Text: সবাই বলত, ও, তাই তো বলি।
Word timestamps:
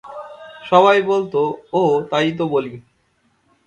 সবাই 0.63 0.97
বলত, 1.01 1.33
ও, 1.73 1.81
তাই 2.09 2.27
তো 2.31 2.43
বলি। 2.47 2.73